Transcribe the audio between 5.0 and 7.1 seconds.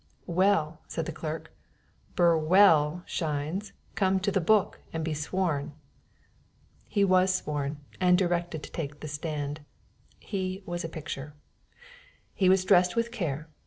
be sworn." He